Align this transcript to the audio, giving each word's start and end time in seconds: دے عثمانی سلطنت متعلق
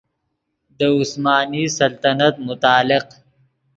دے 0.77 0.87
عثمانی 0.99 1.63
سلطنت 1.77 2.35
متعلق 2.47 3.05